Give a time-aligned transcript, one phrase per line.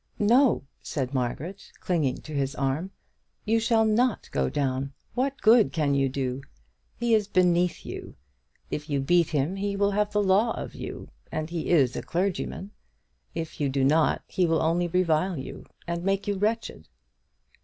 [0.17, 2.89] "No," said Margaret, clinging to his arm,
[3.45, 4.93] "you shall not go down.
[5.13, 6.41] What good can you do?
[6.97, 8.15] He is beneath you.
[8.71, 12.01] If you beat him he will have the law of you and he is a
[12.01, 12.71] clergyman.
[13.35, 16.87] If you do not, he will only revile you, and make you wretched."